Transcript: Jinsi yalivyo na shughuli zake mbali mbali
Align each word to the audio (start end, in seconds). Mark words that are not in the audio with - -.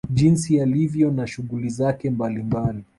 Jinsi 0.09 0.53
yalivyo 0.55 1.11
na 1.11 1.27
shughuli 1.27 1.69
zake 1.69 2.09
mbali 2.09 2.43
mbali 2.43 2.83